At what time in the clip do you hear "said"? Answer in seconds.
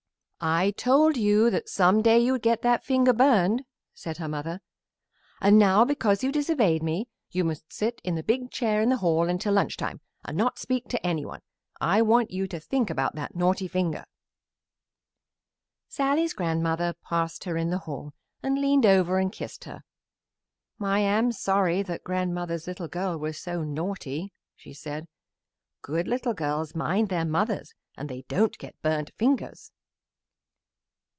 3.93-4.17, 24.73-25.07